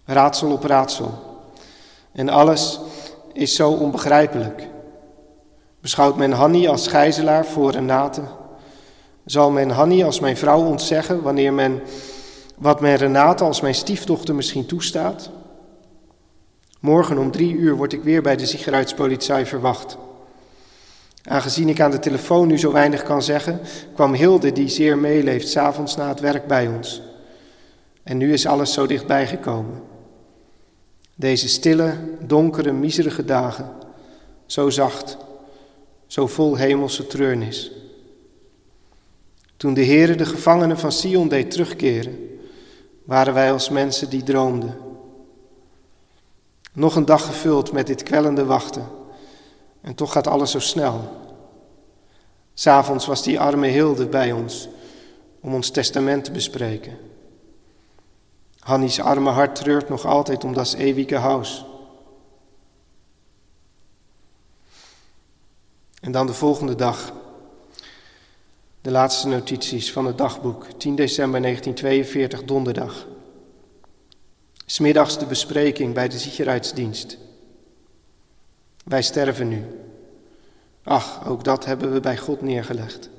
[0.05, 1.27] Raadsel op raadsel.
[2.11, 2.79] En alles
[3.39, 4.67] is zo onbegrijpelijk.
[5.81, 8.21] Beschouwt men Hanni als gijzelaar voor Renate?
[9.25, 11.81] Zal men Hanni als mijn vrouw ontzeggen wanneer men
[12.57, 15.29] wat men Renate als mijn stiefdochter misschien toestaat?
[16.79, 19.97] Morgen om drie uur word ik weer bij de Sicherheidspolizei verwacht.
[21.23, 23.59] Aangezien ik aan de telefoon nu zo weinig kan zeggen,
[23.93, 27.01] kwam Hilde, die zeer meeleeft, s'avonds na het werk bij ons.
[28.03, 29.88] En nu is alles zo dichtbij gekomen.
[31.19, 33.71] Deze stille, donkere, miserige dagen,
[34.45, 35.17] zo zacht,
[36.07, 37.71] zo vol hemelse treurnis.
[39.57, 42.39] Toen de Heere de gevangenen van Sion deed terugkeren,
[43.03, 44.77] waren wij als mensen die droomden.
[46.73, 48.87] Nog een dag gevuld met dit kwellende wachten.
[49.81, 51.09] En toch gaat alles zo snel.
[52.53, 54.69] S'avonds was die arme Hilde bij ons
[55.39, 57.08] om ons testament te bespreken.
[58.69, 61.65] Hannies arme hart treurt nog altijd om dat eeuwige huis.
[66.01, 67.13] En dan de volgende dag.
[68.81, 73.07] De laatste notities van het dagboek, 10 december 1942, donderdag.
[74.65, 77.17] Smiddags de bespreking bij de Sicherheidsdienst.
[78.85, 79.65] Wij sterven nu.
[80.83, 83.09] Ach, ook dat hebben we bij God neergelegd.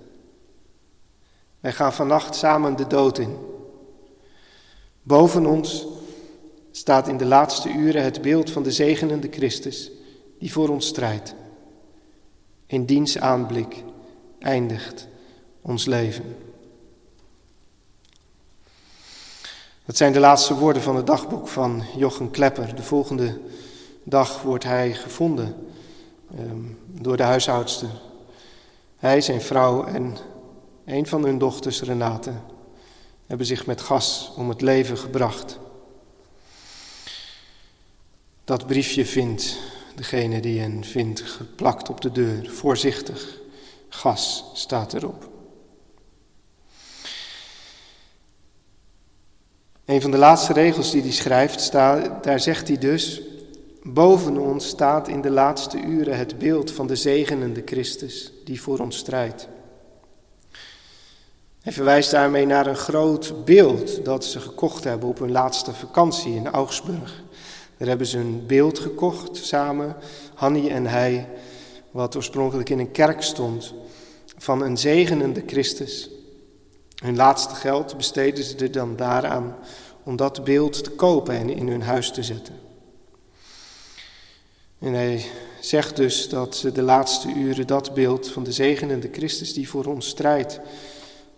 [1.61, 3.50] Wij gaan vannacht samen de dood in.
[5.11, 5.87] Boven ons
[6.71, 9.91] staat in de laatste uren het beeld van de zegenende Christus
[10.39, 11.35] die voor ons strijdt.
[12.67, 13.85] In diens aanblik
[14.39, 15.09] eindigt
[15.61, 16.37] ons leven.
[19.85, 22.75] Dat zijn de laatste woorden van het dagboek van Jochen Klepper.
[22.75, 23.41] De volgende
[24.03, 25.57] dag wordt hij gevonden
[26.37, 26.65] ehm,
[27.03, 27.91] door de huishoudster.
[28.97, 30.17] Hij, zijn vrouw en
[30.85, 32.33] een van hun dochters, Renate,
[33.31, 35.59] hebben zich met gas om het leven gebracht.
[38.45, 39.57] Dat briefje vindt
[39.95, 42.51] degene die hen vindt geplakt op de deur.
[42.51, 43.39] Voorzichtig,
[43.89, 45.31] gas staat erop.
[49.85, 53.21] Een van de laatste regels die hij schrijft, staat, daar zegt hij dus,
[53.83, 58.79] boven ons staat in de laatste uren het beeld van de zegenende Christus die voor
[58.79, 59.49] ons strijdt.
[61.61, 66.35] Hij verwijst daarmee naar een groot beeld dat ze gekocht hebben op hun laatste vakantie
[66.35, 67.23] in Augsburg.
[67.77, 69.97] Daar hebben ze een beeld gekocht samen,
[70.35, 71.29] Hanni en hij,
[71.91, 73.75] wat oorspronkelijk in een kerk stond,
[74.37, 76.11] van een zegenende Christus.
[77.03, 79.57] Hun laatste geld besteden ze er dan daaraan
[80.03, 82.55] om dat beeld te kopen en in hun huis te zetten.
[84.79, 85.25] En hij
[85.61, 89.85] zegt dus dat ze de laatste uren dat beeld van de zegenende Christus die voor
[89.85, 90.61] ons strijdt,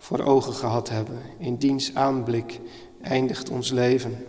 [0.03, 1.23] voor ogen gehad hebben.
[1.39, 2.61] In diens aanblik
[3.03, 4.27] eindigt ons leven.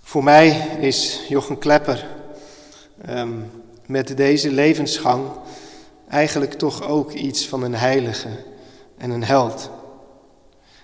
[0.00, 0.48] Voor mij
[0.80, 2.06] is Jochen Klepper
[3.04, 3.40] ehm,
[3.86, 5.30] met deze levensgang
[6.08, 8.28] eigenlijk toch ook iets van een heilige
[8.96, 9.70] en een held.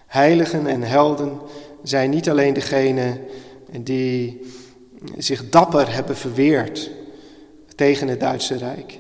[0.07, 1.41] Heiligen en helden
[1.83, 3.21] zijn niet alleen degenen
[3.81, 4.41] die
[5.17, 6.91] zich dapper hebben verweerd
[7.75, 8.99] tegen het Duitse Rijk.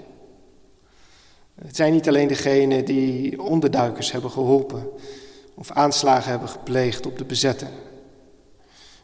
[1.64, 4.90] Het zijn niet alleen degenen die onderduikers hebben geholpen
[5.54, 7.68] of aanslagen hebben gepleegd op de bezetter.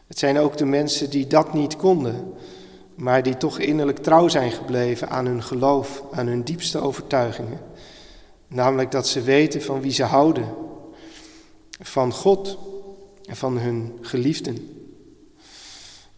[0.07, 2.33] Het zijn ook de mensen die dat niet konden,
[2.95, 7.59] maar die toch innerlijk trouw zijn gebleven aan hun geloof, aan hun diepste overtuigingen.
[8.47, 10.53] Namelijk dat ze weten van wie ze houden,
[11.79, 12.57] van God
[13.25, 14.69] en van hun geliefden.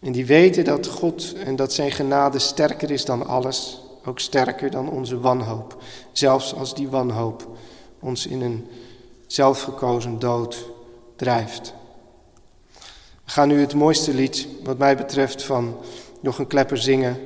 [0.00, 4.70] En die weten dat God en dat zijn genade sterker is dan alles, ook sterker
[4.70, 5.82] dan onze wanhoop.
[6.12, 7.48] Zelfs als die wanhoop
[8.00, 8.66] ons in een
[9.26, 10.64] zelfgekozen dood
[11.16, 11.74] drijft.
[13.24, 15.76] We gaan nu het mooiste lied, wat mij betreft, van
[16.20, 17.16] nog een klepper zingen.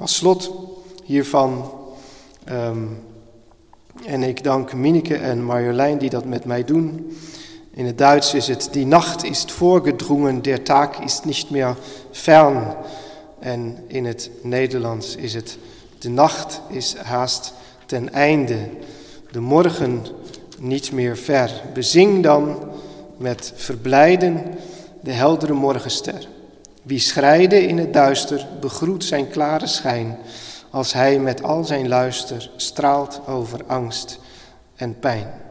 [0.00, 0.52] Als slot
[1.04, 1.70] hiervan.
[2.44, 2.86] Ehm,
[4.04, 7.16] en ik dank Mineke en Marjolein die dat met mij doen.
[7.70, 11.76] In het Duits is het, die Nacht is voorgedrongen, der Tag is niet meer
[12.10, 12.76] fern.
[13.38, 15.58] En in het Nederlands is het,
[15.98, 17.52] de nacht is haast
[17.86, 18.58] ten einde,
[19.30, 20.02] de morgen
[20.58, 21.62] niet meer ver.
[21.74, 22.70] Bezing dan
[23.16, 24.42] met verblijden
[25.00, 26.26] de heldere morgenster.
[26.82, 30.18] Wie schrijde in het duister, begroet zijn klare schijn,
[30.70, 34.18] als hij met al zijn luister straalt over angst
[34.76, 35.47] en pijn.